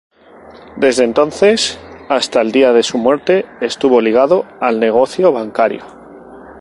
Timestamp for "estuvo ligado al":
3.61-4.79